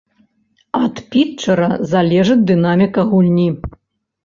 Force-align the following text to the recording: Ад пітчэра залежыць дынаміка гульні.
Ад 0.83 1.01
пітчэра 1.11 1.69
залежыць 1.93 2.41
дынаміка 2.55 3.07
гульні. 3.15 3.49